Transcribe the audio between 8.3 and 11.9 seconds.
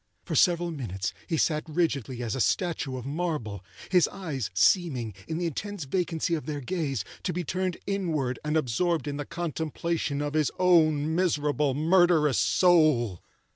and absorbed in the contemplation of his own miserable,